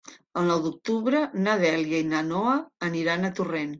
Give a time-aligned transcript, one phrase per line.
[0.39, 2.57] El nou d'octubre na Dèlia i na Noa
[2.89, 3.69] aniran a Torrent.